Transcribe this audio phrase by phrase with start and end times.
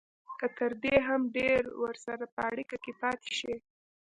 [0.39, 3.53] که تر دې هم ډېر ورسره په اړیکه کې پاتې شي